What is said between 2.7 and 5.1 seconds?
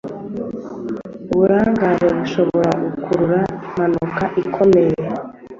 gukurura impanuka ikomeye.